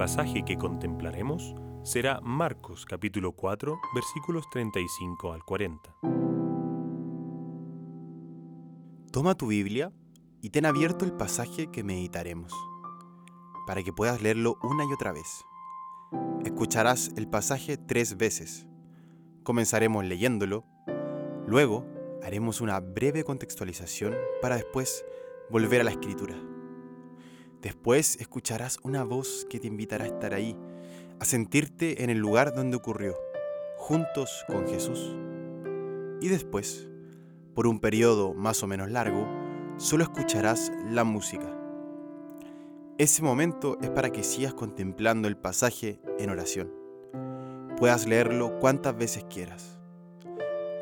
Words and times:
pasaje 0.00 0.46
que 0.46 0.56
contemplaremos 0.56 1.54
será 1.82 2.22
Marcos 2.22 2.86
capítulo 2.86 3.32
4 3.32 3.78
versículos 3.94 4.48
35 4.48 5.34
al 5.34 5.44
40. 5.44 5.94
Toma 9.12 9.34
tu 9.34 9.48
Biblia 9.48 9.92
y 10.40 10.48
ten 10.48 10.64
abierto 10.64 11.04
el 11.04 11.12
pasaje 11.12 11.70
que 11.70 11.84
meditaremos, 11.84 12.50
para 13.66 13.82
que 13.82 13.92
puedas 13.92 14.22
leerlo 14.22 14.56
una 14.62 14.86
y 14.86 14.92
otra 14.94 15.12
vez. 15.12 15.44
Escucharás 16.46 17.12
el 17.18 17.28
pasaje 17.28 17.76
tres 17.76 18.16
veces. 18.16 18.66
Comenzaremos 19.42 20.02
leyéndolo, 20.06 20.64
luego 21.46 21.84
haremos 22.22 22.62
una 22.62 22.80
breve 22.80 23.22
contextualización 23.22 24.14
para 24.40 24.56
después 24.56 25.04
volver 25.50 25.82
a 25.82 25.84
la 25.84 25.90
escritura. 25.90 26.49
Después 27.62 28.16
escucharás 28.20 28.78
una 28.82 29.04
voz 29.04 29.46
que 29.50 29.60
te 29.60 29.66
invitará 29.66 30.04
a 30.04 30.08
estar 30.08 30.32
ahí, 30.32 30.56
a 31.18 31.24
sentirte 31.26 32.02
en 32.02 32.08
el 32.08 32.18
lugar 32.18 32.54
donde 32.54 32.78
ocurrió, 32.78 33.18
juntos 33.76 34.44
con 34.46 34.66
Jesús. 34.66 35.14
Y 36.22 36.28
después, 36.28 36.88
por 37.54 37.66
un 37.66 37.78
periodo 37.78 38.32
más 38.32 38.62
o 38.62 38.66
menos 38.66 38.90
largo, 38.90 39.28
solo 39.76 40.04
escucharás 40.04 40.72
la 40.90 41.04
música. 41.04 41.54
Ese 42.96 43.22
momento 43.22 43.76
es 43.82 43.90
para 43.90 44.10
que 44.10 44.22
sigas 44.22 44.54
contemplando 44.54 45.28
el 45.28 45.36
pasaje 45.36 46.00
en 46.18 46.30
oración. 46.30 46.72
Puedas 47.76 48.06
leerlo 48.06 48.58
cuantas 48.58 48.96
veces 48.96 49.24
quieras. 49.24 49.78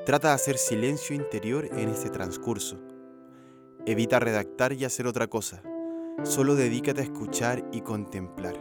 Trata 0.04 0.28
de 0.28 0.34
hacer 0.34 0.58
silencio 0.58 1.14
interior 1.14 1.66
en 1.66 1.88
este 1.88 2.08
transcurso. 2.08 2.78
Evita 3.84 4.18
redactar 4.18 4.72
y 4.72 4.84
hacer 4.84 5.06
otra 5.06 5.26
cosa. 5.26 5.62
Solo 6.24 6.56
dedícate 6.56 7.00
a 7.00 7.04
escuchar 7.04 7.68
y 7.72 7.80
contemplar. 7.80 8.54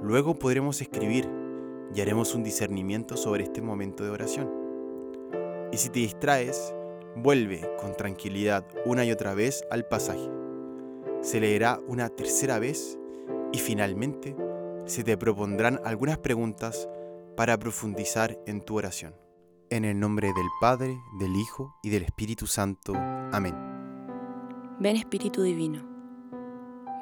Luego 0.00 0.34
podremos 0.34 0.80
escribir 0.80 1.28
y 1.94 2.00
haremos 2.00 2.34
un 2.34 2.44
discernimiento 2.44 3.16
sobre 3.16 3.44
este 3.44 3.62
momento 3.62 4.04
de 4.04 4.10
oración. 4.10 4.50
Y 5.72 5.76
si 5.76 5.88
te 5.88 6.00
distraes, 6.00 6.74
vuelve 7.16 7.68
con 7.80 7.96
tranquilidad 7.96 8.64
una 8.84 9.04
y 9.04 9.10
otra 9.10 9.34
vez 9.34 9.64
al 9.70 9.86
pasaje. 9.86 10.30
Se 11.20 11.40
leerá 11.40 11.80
una 11.88 12.08
tercera 12.10 12.58
vez 12.58 12.98
y 13.52 13.58
finalmente 13.58 14.36
se 14.84 15.02
te 15.02 15.16
propondrán 15.16 15.80
algunas 15.84 16.18
preguntas 16.18 16.88
para 17.36 17.58
profundizar 17.58 18.38
en 18.46 18.60
tu 18.60 18.76
oración. 18.76 19.14
En 19.68 19.84
el 19.84 19.98
nombre 19.98 20.28
del 20.28 20.46
Padre, 20.60 20.96
del 21.18 21.34
Hijo 21.34 21.74
y 21.82 21.90
del 21.90 22.04
Espíritu 22.04 22.46
Santo. 22.46 22.94
Amén. 22.94 23.54
Ven 24.78 24.96
Espíritu 24.96 25.42
Divino, 25.42 25.95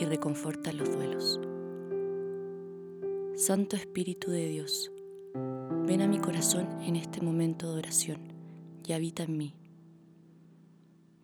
y 0.00 0.06
reconforta 0.06 0.72
los 0.72 0.90
duelos. 0.90 1.38
Santo 3.36 3.76
Espíritu 3.76 4.30
de 4.30 4.48
Dios, 4.48 4.90
ven 5.86 6.00
a 6.00 6.08
mi 6.08 6.18
corazón 6.18 6.80
en 6.82 6.96
este 6.96 7.20
momento 7.20 7.72
de 7.72 7.78
oración 7.78 8.32
y 8.86 8.94
habita 8.94 9.24
en 9.24 9.36
mí. 9.36 9.54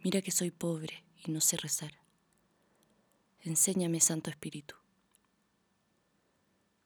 Mira 0.05 0.21
que 0.21 0.31
soy 0.31 0.51
pobre 0.51 1.05
y 1.25 1.33
no 1.33 1.41
sé 1.41 1.57
rezar. 1.57 1.93
Enséñame, 3.41 4.01
Santo 4.01 4.29
Espíritu. 4.31 4.75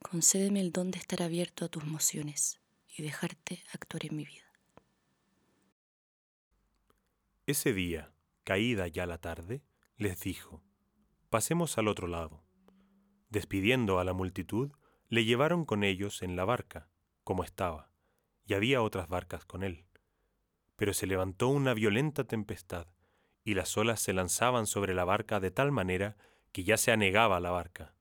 Concédeme 0.00 0.60
el 0.60 0.72
don 0.72 0.90
de 0.90 0.98
estar 0.98 1.22
abierto 1.22 1.64
a 1.64 1.68
tus 1.68 1.84
mociones 1.84 2.60
y 2.96 3.02
dejarte 3.02 3.64
actuar 3.72 4.06
en 4.06 4.16
mi 4.16 4.24
vida. 4.24 4.50
Ese 7.46 7.72
día, 7.72 8.12
caída 8.44 8.86
ya 8.86 9.06
la 9.06 9.18
tarde, 9.18 9.62
les 9.96 10.20
dijo, 10.20 10.62
Pasemos 11.30 11.78
al 11.78 11.86
otro 11.86 12.08
lado. 12.08 12.42
Despidiendo 13.28 14.00
a 14.00 14.04
la 14.04 14.12
multitud, 14.12 14.72
le 15.08 15.24
llevaron 15.24 15.64
con 15.64 15.84
ellos 15.84 16.22
en 16.22 16.34
la 16.34 16.44
barca, 16.44 16.88
como 17.22 17.44
estaba, 17.44 17.92
y 18.44 18.54
había 18.54 18.82
otras 18.82 19.06
barcas 19.06 19.44
con 19.44 19.62
él. 19.62 19.86
Pero 20.74 20.92
se 20.92 21.06
levantó 21.06 21.46
una 21.46 21.72
violenta 21.72 22.24
tempestad, 22.24 22.88
y 23.44 23.54
las 23.54 23.76
olas 23.76 24.00
se 24.00 24.12
lanzaban 24.12 24.66
sobre 24.66 24.92
la 24.92 25.04
barca 25.04 25.38
de 25.38 25.52
tal 25.52 25.70
manera 25.70 26.16
que 26.50 26.64
ya 26.64 26.76
se 26.76 26.90
anegaba 26.90 27.38
la 27.38 27.52
barca. 27.52 27.94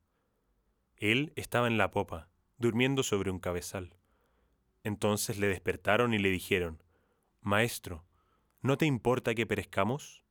Él 0.96 1.32
estaba 1.36 1.68
en 1.68 1.78
la 1.78 1.92
popa, 1.92 2.30
durmiendo 2.58 3.04
sobre 3.04 3.30
un 3.30 3.38
cabezal. 3.38 3.96
Entonces 4.84 5.38
le 5.38 5.50
despertaron 5.50 6.16
y 6.16 6.18
le 6.18 6.32
dijeron, 6.32 6.82
Maestro, 7.42 8.08
¿no 8.62 8.76
te 8.80 8.88
importa 8.88 9.36
que 9.36 9.46
perezcamos? 9.46 10.24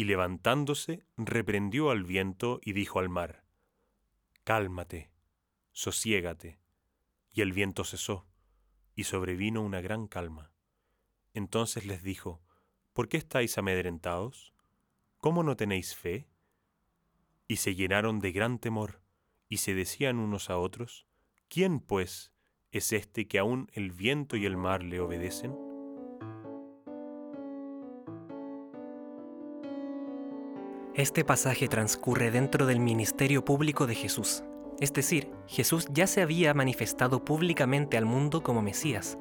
Y 0.00 0.04
levantándose, 0.04 1.04
reprendió 1.18 1.90
al 1.90 2.04
viento 2.04 2.58
y 2.64 2.72
dijo 2.72 3.00
al 3.00 3.10
mar, 3.10 3.44
Cálmate, 4.44 5.10
sosiégate. 5.72 6.58
Y 7.32 7.42
el 7.42 7.52
viento 7.52 7.84
cesó, 7.84 8.26
y 8.94 9.04
sobrevino 9.04 9.60
una 9.60 9.82
gran 9.82 10.06
calma. 10.06 10.54
Entonces 11.34 11.84
les 11.84 12.02
dijo, 12.02 12.40
¿por 12.94 13.10
qué 13.10 13.18
estáis 13.18 13.58
amedrentados? 13.58 14.54
¿Cómo 15.18 15.42
no 15.42 15.54
tenéis 15.54 15.94
fe? 15.94 16.30
Y 17.46 17.56
se 17.56 17.74
llenaron 17.74 18.20
de 18.20 18.32
gran 18.32 18.58
temor, 18.58 19.02
y 19.50 19.58
se 19.58 19.74
decían 19.74 20.18
unos 20.18 20.48
a 20.48 20.56
otros, 20.56 21.06
¿quién, 21.48 21.78
pues, 21.78 22.32
es 22.70 22.94
este 22.94 23.28
que 23.28 23.38
aún 23.38 23.70
el 23.74 23.92
viento 23.92 24.38
y 24.38 24.46
el 24.46 24.56
mar 24.56 24.82
le 24.82 24.98
obedecen? 24.98 25.69
Este 30.94 31.24
pasaje 31.24 31.68
transcurre 31.68 32.32
dentro 32.32 32.66
del 32.66 32.80
ministerio 32.80 33.44
público 33.44 33.86
de 33.86 33.94
Jesús. 33.94 34.42
Es 34.80 34.92
decir, 34.92 35.30
Jesús 35.46 35.86
ya 35.92 36.08
se 36.08 36.20
había 36.20 36.52
manifestado 36.52 37.24
públicamente 37.24 37.96
al 37.96 38.06
mundo 38.06 38.42
como 38.42 38.60
Mesías, 38.60 39.16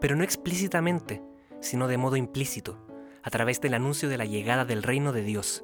pero 0.00 0.16
no 0.16 0.24
explícitamente, 0.24 1.22
sino 1.60 1.86
de 1.86 1.98
modo 1.98 2.16
implícito, 2.16 2.78
a 3.22 3.28
través 3.28 3.60
del 3.60 3.74
anuncio 3.74 4.08
de 4.08 4.16
la 4.16 4.24
llegada 4.24 4.64
del 4.64 4.82
reino 4.82 5.12
de 5.12 5.22
Dios 5.22 5.62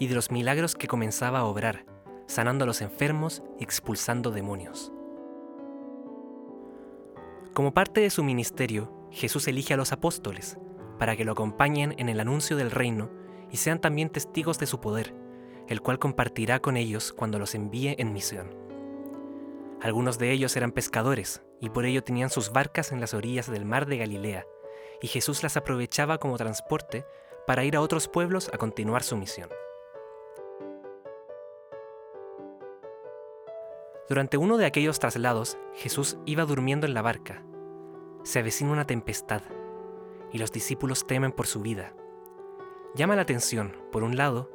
y 0.00 0.08
de 0.08 0.16
los 0.16 0.32
milagros 0.32 0.74
que 0.74 0.88
comenzaba 0.88 1.38
a 1.38 1.44
obrar, 1.44 1.86
sanando 2.26 2.64
a 2.64 2.66
los 2.66 2.82
enfermos 2.82 3.44
y 3.60 3.62
expulsando 3.62 4.32
demonios. 4.32 4.92
Como 7.54 7.72
parte 7.72 8.00
de 8.00 8.10
su 8.10 8.24
ministerio, 8.24 8.92
Jesús 9.12 9.46
elige 9.46 9.74
a 9.74 9.76
los 9.76 9.92
apóstoles 9.92 10.58
para 10.98 11.14
que 11.14 11.24
lo 11.24 11.32
acompañen 11.32 11.94
en 11.98 12.08
el 12.08 12.18
anuncio 12.18 12.56
del 12.56 12.72
reino 12.72 13.10
y 13.50 13.56
sean 13.56 13.80
también 13.80 14.10
testigos 14.10 14.58
de 14.58 14.66
su 14.66 14.80
poder, 14.80 15.14
el 15.68 15.80
cual 15.80 15.98
compartirá 15.98 16.60
con 16.60 16.76
ellos 16.76 17.12
cuando 17.12 17.38
los 17.38 17.54
envíe 17.54 17.94
en 17.98 18.12
misión. 18.12 18.54
Algunos 19.80 20.18
de 20.18 20.32
ellos 20.32 20.56
eran 20.56 20.72
pescadores 20.72 21.42
y 21.60 21.70
por 21.70 21.84
ello 21.84 22.02
tenían 22.02 22.30
sus 22.30 22.50
barcas 22.52 22.92
en 22.92 23.00
las 23.00 23.14
orillas 23.14 23.50
del 23.50 23.64
mar 23.64 23.86
de 23.86 23.98
Galilea, 23.98 24.46
y 25.00 25.06
Jesús 25.06 25.42
las 25.42 25.56
aprovechaba 25.56 26.18
como 26.18 26.36
transporte 26.36 27.04
para 27.46 27.64
ir 27.64 27.76
a 27.76 27.80
otros 27.80 28.08
pueblos 28.08 28.50
a 28.52 28.58
continuar 28.58 29.02
su 29.02 29.16
misión. 29.16 29.48
Durante 34.08 34.38
uno 34.38 34.56
de 34.56 34.64
aquellos 34.64 34.98
traslados, 34.98 35.58
Jesús 35.74 36.16
iba 36.24 36.44
durmiendo 36.44 36.86
en 36.86 36.94
la 36.94 37.02
barca. 37.02 37.44
Se 38.22 38.38
avecina 38.38 38.72
una 38.72 38.86
tempestad, 38.86 39.42
y 40.32 40.38
los 40.38 40.50
discípulos 40.50 41.06
temen 41.06 41.30
por 41.30 41.46
su 41.46 41.60
vida. 41.60 41.94
Llama 42.98 43.14
la 43.14 43.22
atención, 43.22 43.76
por 43.92 44.02
un 44.02 44.16
lado, 44.16 44.50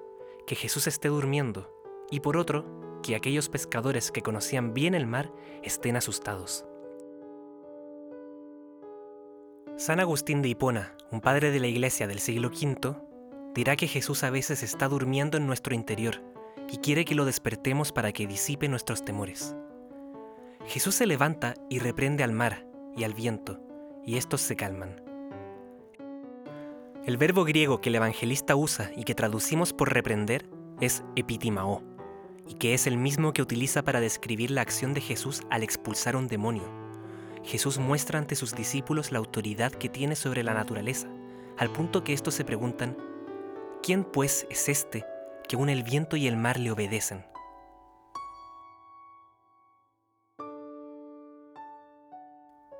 que 0.46 0.56
Jesús 0.56 0.86
esté 0.88 1.08
durmiendo, 1.08 1.74
y 2.12 2.20
por 2.20 2.36
otro, 2.36 3.00
que 3.02 3.16
aquellos 3.16 3.48
pescadores 3.48 4.12
que 4.12 4.22
conocían 4.22 4.74
bien 4.74 4.96
el 4.96 5.08
mar 5.08 5.32
estén 5.62 5.96
asustados. 5.96 6.66
San 9.78 10.02
Agustín 10.02 10.42
de 10.42 10.50
Hipona, 10.50 10.94
un 11.10 11.22
padre 11.22 11.52
de 11.52 11.62
la 11.62 11.68
iglesia 11.68 12.06
del 12.06 12.20
siglo 12.20 12.50
V, 12.50 12.98
dirá 13.56 13.78
que 13.78 13.88
Jesús 13.88 14.26
a 14.26 14.30
veces 14.30 14.62
está 14.62 14.90
durmiendo 14.90 15.38
en 15.38 15.48
nuestro 15.48 15.74
interior 15.74 16.22
y 16.70 16.80
quiere 16.80 17.06
que 17.06 17.16
lo 17.16 17.24
despertemos 17.24 17.94
para 17.94 18.12
que 18.12 18.28
disipe 18.28 18.68
nuestros 18.68 19.06
temores. 19.06 19.56
Jesús 20.66 20.96
se 20.96 21.06
levanta 21.06 21.54
y 21.70 21.80
reprende 21.80 22.26
al 22.26 22.34
mar 22.34 22.68
y 22.94 23.06
al 23.06 23.14
viento, 23.14 23.62
y 24.06 24.18
estos 24.18 24.42
se 24.42 24.58
calman. 24.58 25.03
El 27.06 27.18
verbo 27.18 27.44
griego 27.44 27.82
que 27.82 27.90
el 27.90 27.96
evangelista 27.96 28.56
usa 28.56 28.90
y 28.96 29.04
que 29.04 29.14
traducimos 29.14 29.74
por 29.74 29.94
reprender 29.94 30.50
es 30.80 31.04
epitimao, 31.18 31.84
y 32.48 32.54
que 32.54 32.74
es 32.74 32.88
el 32.88 32.96
mismo 32.96 33.34
que 33.34 33.42
utiliza 33.42 33.84
para 33.84 34.00
describir 34.00 34.52
la 34.52 34.62
acción 34.62 34.94
de 34.94 35.02
Jesús 35.02 35.42
al 35.50 35.64
expulsar 35.64 36.16
un 36.16 36.30
demonio. 36.30 36.64
Jesús 37.44 37.78
muestra 37.78 38.20
ante 38.20 38.38
sus 38.38 38.56
discípulos 38.56 39.12
la 39.12 39.18
autoridad 39.18 39.74
que 39.74 39.90
tiene 39.90 40.16
sobre 40.16 40.44
la 40.44 40.54
naturaleza, 40.54 41.10
al 41.58 41.70
punto 41.74 42.06
que 42.06 42.14
estos 42.14 42.36
se 42.36 42.46
preguntan, 42.46 42.98
¿quién 43.84 44.06
pues 44.06 44.48
es 44.50 44.70
este 44.70 45.06
que 45.50 45.58
aun 45.58 45.68
el 45.68 45.84
viento 45.84 46.16
y 46.16 46.28
el 46.28 46.38
mar 46.38 46.58
le 46.58 46.72
obedecen? 46.72 47.26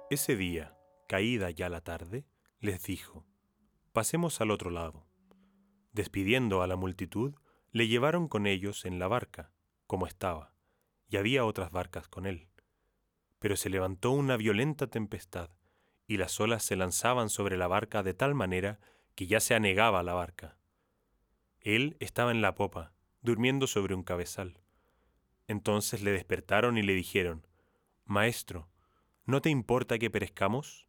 Ese 0.10 0.38
día, 0.38 0.78
caída 1.08 1.52
ya 1.52 1.68
la 1.68 1.82
tarde, 1.82 2.26
les 2.62 2.84
dijo, 2.84 3.26
Pasemos 3.94 4.42
al 4.42 4.50
otro 4.50 4.72
lado. 4.72 5.06
Despidiendo 5.92 6.64
a 6.64 6.68
la 6.68 6.76
multitud, 6.76 7.36
le 7.72 7.88
llevaron 7.88 8.28
con 8.28 8.48
ellos 8.48 8.86
en 8.86 8.98
la 8.98 9.08
barca, 9.08 9.52
como 9.86 10.08
estaba, 10.08 10.56
y 11.08 11.18
había 11.18 11.46
otras 11.46 11.70
barcas 11.70 12.08
con 12.08 12.26
él. 12.26 12.48
Pero 13.38 13.56
se 13.56 13.70
levantó 13.70 14.10
una 14.10 14.36
violenta 14.36 14.88
tempestad, 14.88 15.52
y 16.08 16.18
las 16.18 16.40
olas 16.40 16.64
se 16.64 16.76
lanzaban 16.76 17.30
sobre 17.30 17.56
la 17.56 17.68
barca 17.68 18.02
de 18.02 18.16
tal 18.16 18.34
manera 18.34 18.80
que 19.14 19.28
ya 19.28 19.40
se 19.40 19.54
anegaba 19.54 20.02
la 20.02 20.16
barca. 20.16 20.58
Él 21.60 21.96
estaba 22.00 22.32
en 22.32 22.42
la 22.42 22.56
popa, 22.56 22.94
durmiendo 23.22 23.68
sobre 23.68 23.94
un 23.94 24.02
cabezal. 24.02 24.60
Entonces 25.48 26.02
le 26.02 26.14
despertaron 26.14 26.80
y 26.80 26.82
le 26.82 26.96
dijeron, 26.96 27.46
Maestro, 28.06 28.72
¿no 29.26 29.40
te 29.40 29.52
importa 29.52 30.00
que 30.00 30.10
perezcamos? 30.10 30.88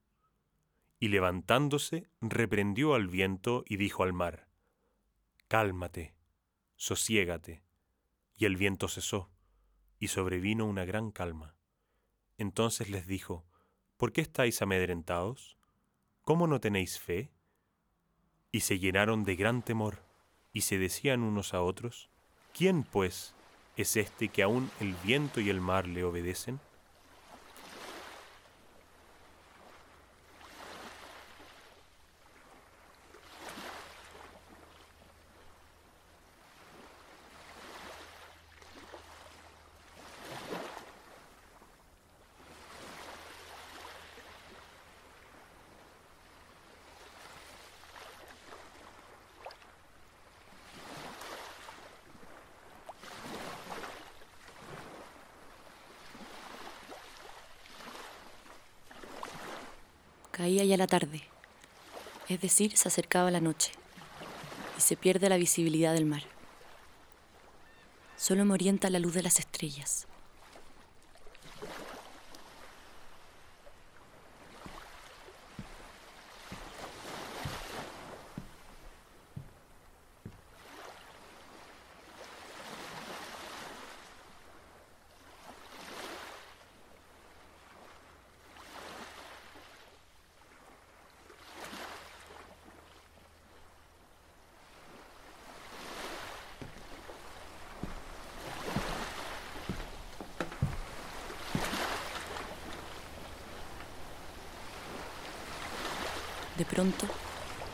Y 1.05 1.09
levantándose, 1.09 2.09
reprendió 2.23 2.95
al 2.95 3.09
viento 3.09 3.63
y 3.69 3.77
dijo 3.77 4.05
al 4.05 4.15
mar, 4.15 4.49
Cálmate, 5.49 6.15
sosiégate. 6.77 7.63
Y 8.39 8.47
el 8.47 8.57
viento 8.57 8.89
cesó, 8.89 9.31
y 9.99 10.09
sobrevino 10.09 10.65
una 10.65 10.87
gran 10.87 11.11
calma. 11.11 11.57
Entonces 12.39 12.89
les 12.89 13.07
dijo, 13.07 13.45
¿por 13.99 14.15
qué 14.15 14.23
estáis 14.23 14.63
amedrentados? 14.63 15.59
¿Cómo 16.23 16.47
no 16.47 16.59
tenéis 16.59 16.99
fe? 16.99 17.31
Y 18.51 18.61
se 18.61 18.79
llenaron 18.79 19.25
de 19.25 19.37
gran 19.37 19.61
temor, 19.61 19.99
y 20.55 20.63
se 20.63 20.79
decían 20.79 21.23
unos 21.23 21.53
a 21.53 21.61
otros, 21.61 22.09
¿quién 22.57 22.83
pues 22.83 23.35
es 23.77 23.99
este 23.99 24.29
que 24.31 24.43
aun 24.43 24.71
el 24.81 24.95
viento 25.05 25.43
y 25.43 25.51
el 25.51 25.61
mar 25.61 25.87
le 25.87 26.03
obedecen? 26.03 26.61
Caía 60.37 60.65
ya 60.65 60.77
la 60.77 60.89
tarde, 60.89 61.23
es 62.29 62.41
decir, 62.41 62.77
se 62.77 62.89
acercaba 62.89 63.31
la 63.31 63.41
noche 63.41 63.71
y 64.77 64.81
se 64.81 64.97
pierde 64.97 65.29
la 65.29 65.37
visibilidad 65.37 65.95
del 65.95 66.07
mar. 66.07 66.25
Solo 68.17 68.45
me 68.45 68.55
orienta 68.55 68.91
la 68.91 68.99
luz 68.99 69.15
de 69.15 69.23
las 69.23 69.39
estrellas. 69.39 70.09
De 106.57 106.65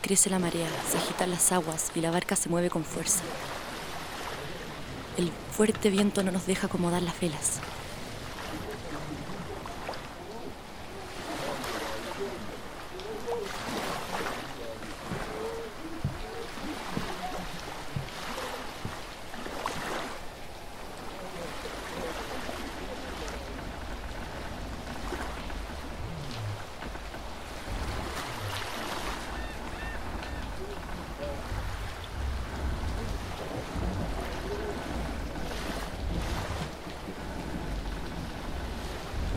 crece 0.01 0.29
la 0.29 0.39
marea, 0.39 0.67
se 0.89 0.97
agitan 0.97 1.31
las 1.31 1.51
aguas 1.51 1.91
y 1.95 2.01
la 2.01 2.11
barca 2.11 2.35
se 2.35 2.49
mueve 2.49 2.69
con 2.69 2.83
fuerza. 2.83 3.21
El 5.17 5.31
fuerte 5.51 5.89
viento 5.89 6.23
no 6.23 6.31
nos 6.31 6.45
deja 6.45 6.67
acomodar 6.67 7.01
las 7.01 7.19
velas. 7.19 7.59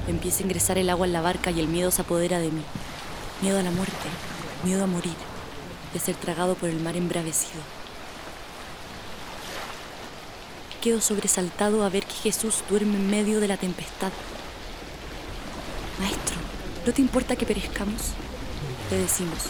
Empieza 0.06 0.40
a 0.40 0.42
ingresar 0.42 0.78
el 0.78 0.90
agua 0.90 1.06
en 1.06 1.12
la 1.12 1.22
barca 1.22 1.50
y 1.50 1.60
el 1.60 1.68
miedo 1.68 1.90
se 1.90 2.02
apodera 2.02 2.38
de 2.38 2.50
mí. 2.50 2.62
Miedo 3.40 3.58
a 3.58 3.62
la 3.62 3.70
muerte, 3.70 4.08
miedo 4.62 4.84
a 4.84 4.86
morir, 4.86 5.16
de 5.92 5.98
ser 5.98 6.14
tragado 6.16 6.54
por 6.54 6.68
el 6.68 6.80
mar 6.80 6.96
embravecido. 6.96 7.62
Quedo 10.82 11.00
sobresaltado 11.00 11.82
a 11.84 11.88
ver 11.88 12.04
que 12.04 12.14
Jesús 12.14 12.62
duerme 12.68 12.96
en 12.96 13.10
medio 13.10 13.40
de 13.40 13.48
la 13.48 13.56
tempestad. 13.56 14.12
Maestro, 15.98 16.36
¿no 16.84 16.92
te 16.92 17.00
importa 17.00 17.36
que 17.36 17.46
perezcamos? 17.46 18.12
Le 18.90 18.98
decimos. 18.98 19.48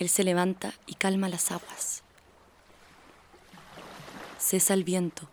Él 0.00 0.08
se 0.08 0.24
levanta 0.24 0.72
y 0.86 0.94
calma 0.94 1.28
las 1.28 1.50
aguas. 1.50 2.02
Cesa 4.38 4.72
el 4.72 4.82
viento 4.82 5.28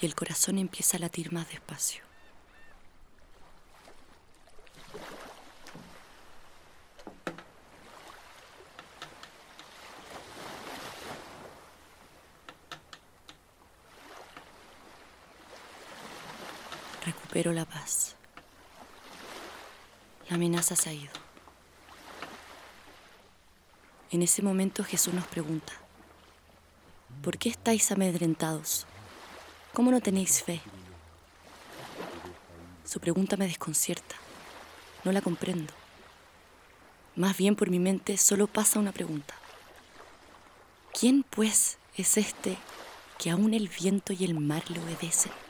y 0.00 0.06
el 0.06 0.14
corazón 0.14 0.56
empieza 0.56 0.96
a 0.96 1.00
latir 1.00 1.30
más 1.30 1.46
despacio. 1.50 2.05
Recupero 17.06 17.52
la 17.52 17.64
paz. 17.64 18.16
La 20.28 20.34
amenaza 20.34 20.74
se 20.74 20.90
ha 20.90 20.92
ido. 20.92 21.12
En 24.10 24.22
ese 24.22 24.42
momento 24.42 24.82
Jesús 24.82 25.14
nos 25.14 25.24
pregunta, 25.28 25.72
¿por 27.22 27.38
qué 27.38 27.48
estáis 27.48 27.92
amedrentados? 27.92 28.86
¿Cómo 29.72 29.92
no 29.92 30.00
tenéis 30.00 30.42
fe? 30.42 30.60
Su 32.84 32.98
pregunta 32.98 33.36
me 33.36 33.46
desconcierta, 33.46 34.16
no 35.04 35.12
la 35.12 35.20
comprendo. 35.20 35.72
Más 37.14 37.36
bien 37.36 37.54
por 37.54 37.70
mi 37.70 37.78
mente 37.78 38.16
solo 38.16 38.48
pasa 38.48 38.80
una 38.80 38.90
pregunta. 38.90 39.34
¿Quién, 40.92 41.22
pues, 41.22 41.78
es 41.96 42.16
este 42.16 42.58
que 43.16 43.30
aún 43.30 43.54
el 43.54 43.68
viento 43.68 44.12
y 44.12 44.24
el 44.24 44.34
mar 44.34 44.68
le 44.72 44.80
obedecen? 44.80 45.45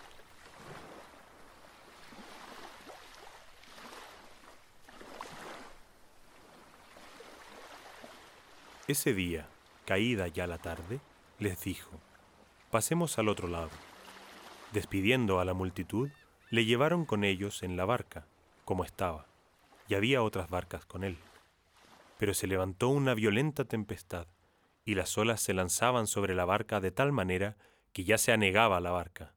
Ese 8.88 9.14
día, 9.14 9.48
caída 9.84 10.28
ya 10.28 10.46
la 10.46 10.58
tarde, 10.58 11.00
les 11.40 11.60
dijo, 11.64 11.90
pasemos 12.70 13.18
al 13.18 13.28
otro 13.28 13.48
lado. 13.48 13.70
Despidiendo 14.72 15.40
a 15.40 15.44
la 15.44 15.54
multitud, 15.54 16.08
le 16.50 16.64
llevaron 16.64 17.04
con 17.04 17.24
ellos 17.24 17.64
en 17.64 17.76
la 17.76 17.84
barca, 17.84 18.28
como 18.64 18.84
estaba, 18.84 19.26
y 19.88 19.96
había 19.96 20.22
otras 20.22 20.48
barcas 20.50 20.84
con 20.84 21.02
él. 21.02 21.18
Pero 22.16 22.32
se 22.32 22.46
levantó 22.46 22.88
una 22.88 23.14
violenta 23.14 23.64
tempestad, 23.64 24.28
y 24.84 24.94
las 24.94 25.18
olas 25.18 25.40
se 25.40 25.52
lanzaban 25.52 26.06
sobre 26.06 26.36
la 26.36 26.44
barca 26.44 26.78
de 26.78 26.92
tal 26.92 27.10
manera 27.10 27.56
que 27.92 28.04
ya 28.04 28.18
se 28.18 28.30
anegaba 28.30 28.78
la 28.78 28.92
barca. 28.92 29.34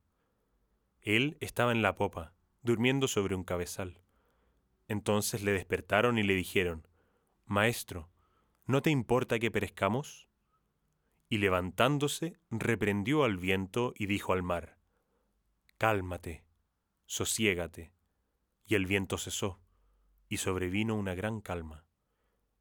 Él 1.01 1.37
estaba 1.39 1.71
en 1.71 1.81
la 1.81 1.95
popa, 1.95 2.33
durmiendo 2.61 3.07
sobre 3.07 3.33
un 3.33 3.43
cabezal. 3.43 3.97
Entonces 4.87 5.41
le 5.41 5.53
despertaron 5.53 6.19
y 6.19 6.23
le 6.23 6.35
dijeron, 6.35 6.87
Maestro, 7.47 8.09
¿no 8.69 8.83
te 8.83 8.91
importa 8.91 9.39
que 9.39 9.49
perezcamos? 9.49 10.29
Y 11.27 11.39
levantándose, 11.39 12.39
reprendió 12.51 13.23
al 13.23 13.35
viento 13.35 13.95
y 13.97 14.05
dijo 14.05 14.31
al 14.31 14.43
mar, 14.43 14.77
Cálmate, 15.79 16.45
sosiégate. 17.07 17.91
Y 18.67 18.75
el 18.75 18.85
viento 18.85 19.17
cesó, 19.17 19.59
y 20.27 20.37
sobrevino 20.37 20.93
una 20.93 21.15
gran 21.15 21.41
calma. 21.41 21.83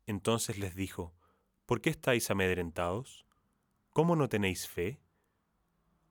Entonces 0.07 0.57
les 0.57 0.75
dijo, 0.75 1.15
¿por 1.67 1.83
qué 1.83 1.91
estáis 1.91 2.31
amedrentados? 2.31 3.27
¿Cómo 3.91 4.17
no 4.17 4.31
tenéis 4.31 4.67
fe? 4.67 5.03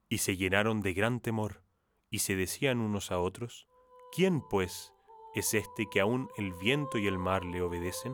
Y 0.10 0.20
se 0.20 0.38
llenaron 0.38 0.82
de 0.82 0.94
gran 0.94 1.22
temor, 1.22 1.64
y 2.12 2.20
se 2.20 2.36
decían 2.36 2.82
unos 2.82 3.12
a 3.12 3.18
otros, 3.18 3.68
¿quién 4.16 4.48
pues 4.48 4.94
es 5.34 5.56
este 5.56 5.88
que 5.92 6.02
aún 6.02 6.30
el 6.38 6.54
viento 6.54 7.00
y 7.00 7.08
el 7.08 7.18
mar 7.18 7.44
le 7.44 7.64
obedecen? 7.64 8.14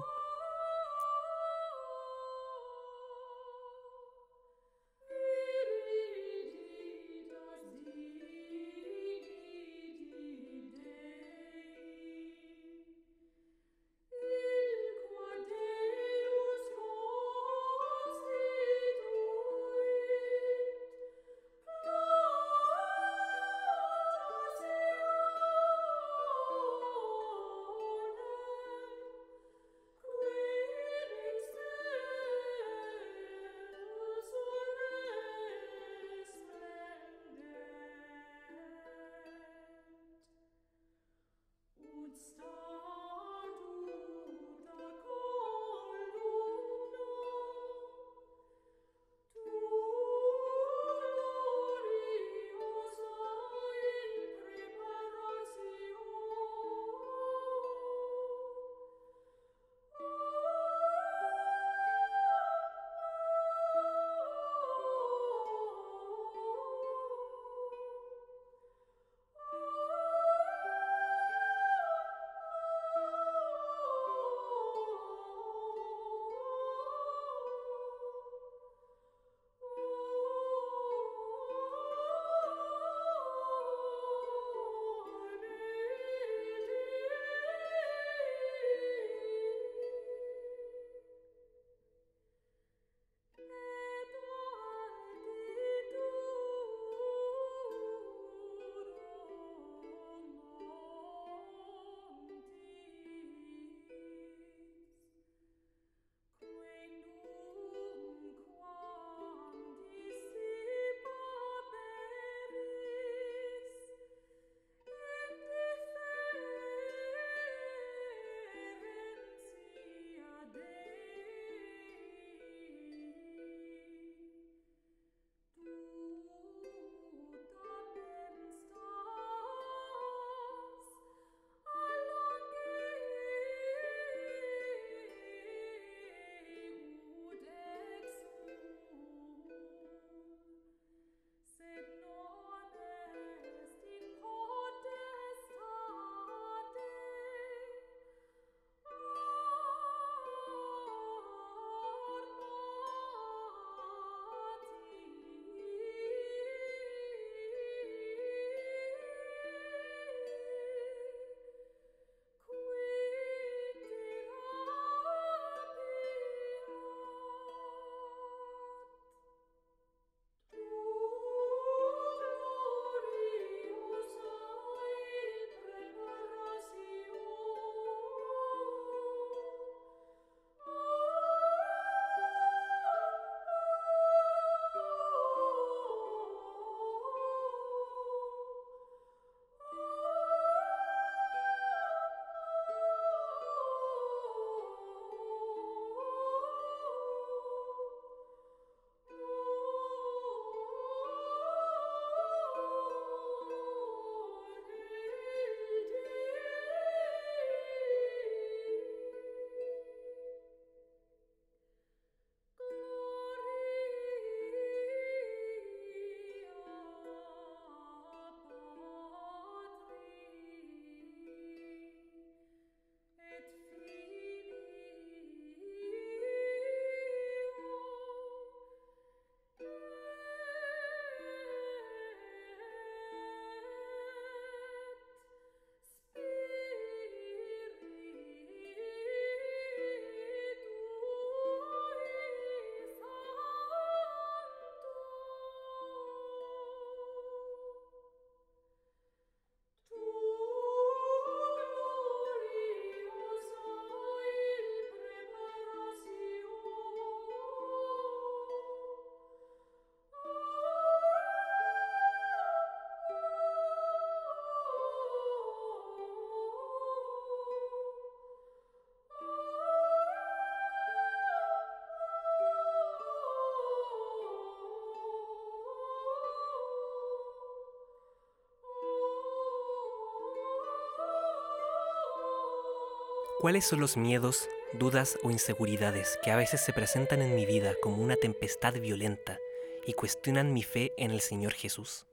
¿Cuáles 283.43 283.65
son 283.65 283.81
los 283.81 283.97
miedos, 283.97 284.47
dudas 284.71 285.19
o 285.21 285.29
inseguridades 285.29 286.17
que 286.23 286.31
a 286.31 286.38
veces 286.38 286.62
se 286.62 286.71
presentan 286.71 287.21
en 287.21 287.35
mi 287.35 287.45
vida 287.45 287.73
como 287.81 288.01
una 288.01 288.15
tempestad 288.15 288.73
violenta 288.75 289.38
y 289.85 289.91
cuestionan 289.91 290.53
mi 290.53 290.63
fe 290.63 290.93
en 290.97 291.12
el 291.12 291.19
Señor 291.19 291.51
Jesús? 291.51 292.07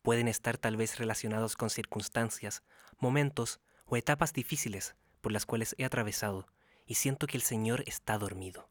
Pueden 0.00 0.28
estar 0.28 0.56
tal 0.56 0.78
vez 0.78 0.98
relacionados 0.98 1.54
con 1.54 1.68
circunstancias, 1.68 2.62
momentos 2.98 3.60
o 3.84 3.98
etapas 3.98 4.32
difíciles 4.32 4.96
por 5.20 5.32
las 5.32 5.44
cuales 5.44 5.74
he 5.76 5.84
atravesado 5.84 6.46
y 6.86 6.94
siento 6.94 7.26
que 7.26 7.36
el 7.36 7.42
Señor 7.42 7.84
está 7.86 8.16
dormido. 8.16 8.70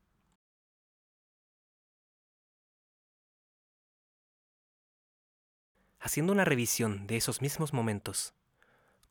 Haciendo 6.00 6.34
una 6.34 6.44
revisión 6.44 7.06
de 7.06 7.18
esos 7.18 7.40
mismos 7.40 7.72
momentos, 7.72 8.34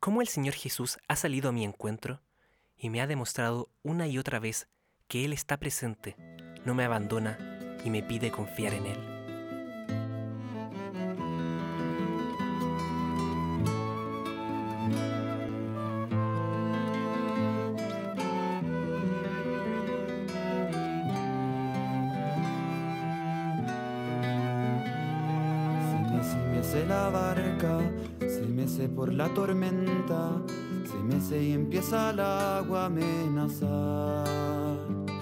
¿cómo 0.01 0.19
el 0.19 0.27
Señor 0.27 0.55
Jesús 0.55 0.97
ha 1.07 1.15
salido 1.15 1.47
a 1.47 1.53
mi 1.53 1.63
encuentro 1.63 2.19
y 2.81 2.89
me 2.89 2.99
ha 2.99 3.07
demostrado 3.07 3.69
una 3.83 4.07
y 4.07 4.17
otra 4.17 4.39
vez 4.39 4.67
que 5.07 5.23
Él 5.23 5.33
está 5.33 5.57
presente, 5.57 6.15
no 6.65 6.73
me 6.73 6.83
abandona 6.83 7.37
y 7.85 7.91
me 7.91 8.01
pide 8.01 8.31
confiar 8.31 8.73
en 8.73 8.85
Él? 8.87 9.11
Se 26.61 26.85
la 26.85 27.09
barca, 27.09 27.79
se 28.21 28.43
mece 28.43 28.87
por 28.87 29.11
la 29.11 29.27
tormenta, 29.33 30.41
se 30.91 30.97
mece 30.97 31.43
y 31.43 31.53
empieza 31.53 32.09
el 32.09 32.19
agua 32.19 32.83
a 32.83 32.85
amenazar. 32.85 34.27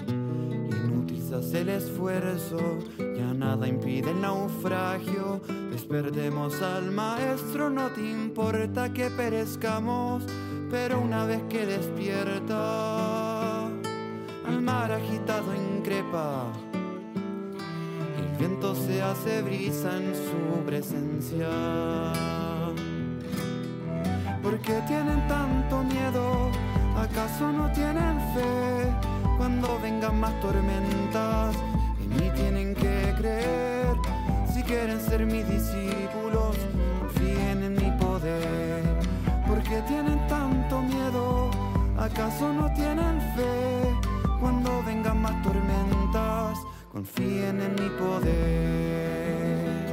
Inútil 0.06 1.22
se 1.22 1.36
hace 1.36 1.60
el 1.60 1.68
esfuerzo, 1.68 2.58
ya 2.98 3.32
nada 3.34 3.68
impide 3.68 4.10
el 4.10 4.20
naufragio. 4.20 5.40
Desperdemos 5.70 6.60
al 6.62 6.90
maestro, 6.90 7.70
no 7.70 7.88
te 7.90 8.00
importa 8.00 8.92
que 8.92 9.10
perezcamos, 9.10 10.24
pero 10.70 11.00
una 11.00 11.24
vez 11.24 11.42
que 11.48 11.66
despierta, 11.66 13.66
al 13.66 14.62
mar 14.62 14.92
agitado 14.92 15.54
increpa 15.54 16.52
viento 18.40 18.74
se 18.74 19.02
hace 19.02 19.42
brisa 19.42 19.98
en 19.98 20.14
su 20.14 20.64
presencia. 20.64 22.39
¿Por 24.50 24.58
qué 24.62 24.82
tienen 24.88 25.28
tanto 25.28 25.84
miedo? 25.84 26.50
¿Acaso 26.98 27.52
no 27.52 27.70
tienen 27.70 28.18
fe? 28.34 28.92
Cuando 29.38 29.78
vengan 29.80 30.18
más 30.18 30.40
tormentas, 30.40 31.54
en 32.02 32.08
mí 32.16 32.32
tienen 32.34 32.74
que 32.74 33.14
creer. 33.16 33.94
Si 34.52 34.60
quieren 34.64 35.00
ser 35.00 35.24
mis 35.24 35.48
discípulos, 35.48 36.56
confíen 36.98 37.62
en 37.62 37.74
mi 37.74 37.96
poder. 38.02 38.82
¿Por 39.46 39.62
qué 39.62 39.82
tienen 39.82 40.18
tanto 40.26 40.82
miedo? 40.82 41.52
¿Acaso 41.96 42.52
no 42.52 42.72
tienen 42.72 43.20
fe? 43.36 43.94
Cuando 44.40 44.82
vengan 44.82 45.22
más 45.22 45.40
tormentas, 45.44 46.58
confíen 46.90 47.60
en 47.60 47.74
mi 47.80 47.88
poder. 48.00 49.89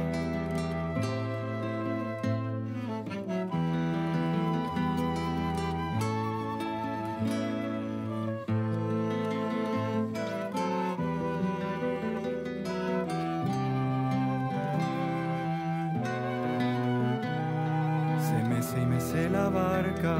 La 19.30 19.48
barca, 19.48 20.18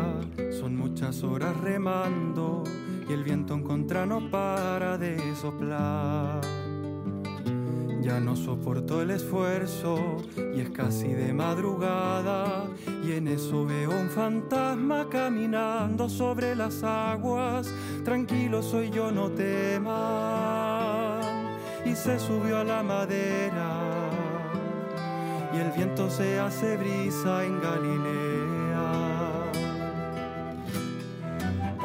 son 0.52 0.76
muchas 0.76 1.24
horas 1.24 1.56
remando 1.60 2.62
y 3.08 3.12
el 3.12 3.24
viento 3.24 3.54
en 3.54 3.62
contra 3.64 4.06
no 4.06 4.30
para 4.30 4.96
de 4.96 5.18
soplar. 5.34 6.40
Ya 8.00 8.20
no 8.20 8.36
soporto 8.36 9.02
el 9.02 9.10
esfuerzo 9.10 10.18
y 10.54 10.60
es 10.60 10.70
casi 10.70 11.08
de 11.08 11.32
madrugada 11.32 12.66
y 13.04 13.12
en 13.12 13.26
eso 13.26 13.66
veo 13.66 13.90
un 13.90 14.08
fantasma 14.10 15.08
caminando 15.10 16.08
sobre 16.08 16.54
las 16.54 16.84
aguas. 16.84 17.68
Tranquilo 18.04 18.62
soy 18.62 18.90
yo, 18.90 19.10
no 19.10 19.28
teman. 19.30 19.88
Y 21.84 21.96
se 21.96 22.20
subió 22.20 22.58
a 22.58 22.64
la 22.64 22.82
madera 22.84 23.88
y 25.52 25.58
el 25.58 25.72
viento 25.72 26.08
se 26.08 26.38
hace 26.38 26.76
brisa 26.76 27.44
en 27.44 27.60
Galilea. 27.60 28.27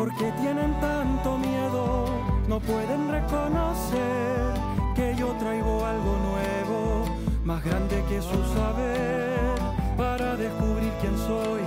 ¿Por 0.04 0.14
qué 0.16 0.34
tienen 0.42 0.78
tanto 0.82 1.38
miedo? 1.38 2.06
No 2.50 2.60
pueden 2.60 3.10
reconocer 3.10 4.54
que 4.96 5.16
yo 5.16 5.28
traigo 5.40 5.86
algo 5.86 6.18
nuevo, 6.18 7.06
más 7.46 7.64
grande 7.64 8.04
que 8.10 8.22
su 8.22 8.36
saber, 8.54 9.40
para 9.96 10.36
descubrir 10.36 10.92
quién 11.00 11.18
soy. 11.18 11.62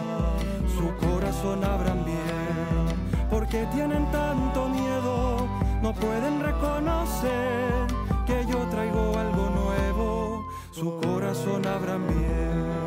Su 0.68 0.94
corazón 1.06 1.64
abran 1.64 2.04
bien. 2.04 3.30
¿Por 3.30 3.48
qué 3.48 3.64
tienen 3.72 4.04
tanto 4.10 4.68
miedo? 4.68 5.48
No 5.80 5.94
pueden 5.94 6.42
reconocer 6.42 7.86
que 8.26 8.44
yo 8.52 8.58
traigo 8.68 9.16
algo 9.16 9.48
nuevo. 9.48 10.46
Su 10.72 11.00
corazón 11.00 11.66
abran 11.66 12.06
bien. 12.06 12.85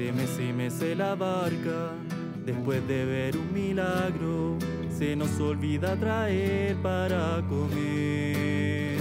Se 0.00 0.12
me, 0.12 0.26
se 0.26 0.52
mece 0.54 0.94
la 0.96 1.14
barca 1.14 1.92
después 2.46 2.88
de 2.88 3.04
ver 3.04 3.36
un 3.36 3.52
milagro. 3.52 4.56
Se 4.88 5.14
nos 5.14 5.38
olvida 5.38 5.94
traer 5.94 6.74
para 6.76 7.42
comer. 7.46 8.96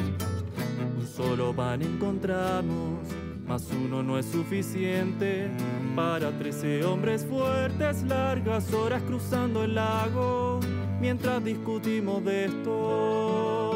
Un 0.97 1.07
solo 1.07 1.55
pan 1.55 1.83
encontramos, 1.83 2.99
mas 3.47 3.69
uno 3.71 4.03
no 4.03 4.19
es 4.19 4.25
suficiente 4.25 5.49
para 5.95 6.37
trece 6.37 6.83
hombres 6.83 7.25
fuertes. 7.25 8.03
Largas 8.03 8.73
horas 8.73 9.01
cruzando 9.03 9.63
el 9.63 9.75
lago 9.75 10.59
mientras 10.99 11.41
discutimos 11.41 12.25
de 12.25 12.43
esto. 12.43 13.71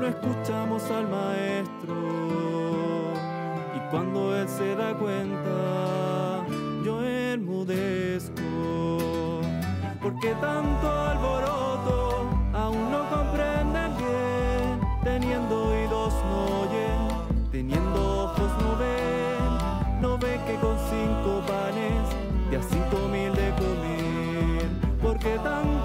No 0.00 0.08
escuchamos 0.08 0.82
al 0.90 1.08
maestro 1.08 1.94
y 3.76 3.90
cuando 3.90 4.36
él 4.36 4.48
se 4.48 4.74
da 4.74 4.92
cuenta, 4.94 6.05
¿Por 10.06 10.20
qué 10.20 10.32
tanto 10.36 10.88
alboroto? 10.88 12.30
Aún 12.54 12.92
no 12.92 13.10
comprenden 13.10 13.90
bien. 13.98 14.80
Teniendo 15.02 15.64
oídos 15.64 16.14
no 16.30 16.60
oyen, 16.62 17.48
teniendo 17.50 18.24
ojos 18.26 18.52
no 18.62 18.76
ven. 18.76 20.00
No 20.00 20.16
ven 20.16 20.40
que 20.46 20.54
con 20.60 20.76
cinco 20.88 21.42
panes 21.48 22.06
de 22.50 22.56
a 22.56 22.62
cinco 22.62 23.08
mil 23.08 23.34
de 23.34 23.50
comer. 23.58 24.68
¿Por 25.02 25.18
qué 25.18 25.36
tanto 25.42 25.75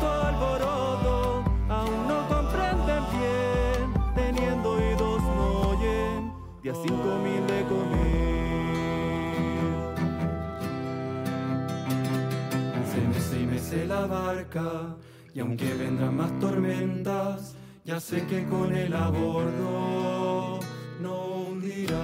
y 15.33 15.39
aunque 15.39 15.73
vendrán 15.75 16.17
más 16.17 16.37
tormentas, 16.39 17.55
ya 17.85 17.99
sé 18.01 18.25
que 18.27 18.45
con 18.47 18.75
el 18.75 18.93
a 18.93 19.07
bordo 19.07 20.59
no 20.99 21.25
hundirá. 21.35 22.01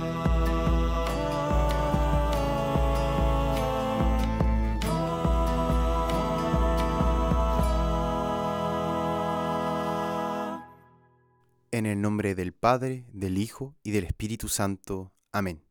En 11.71 11.85
el 11.85 12.01
nombre 12.01 12.33
del 12.33 12.53
Padre, 12.53 13.05
del 13.11 13.37
Hijo 13.37 13.75
y 13.83 13.91
del 13.91 14.05
Espíritu 14.05 14.47
Santo. 14.47 15.11
Amén. 15.33 15.66